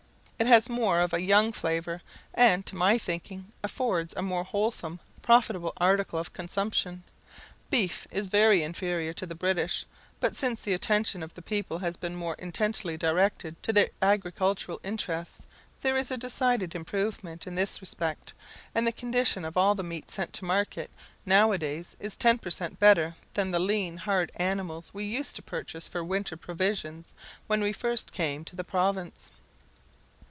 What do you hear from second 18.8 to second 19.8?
the condition of all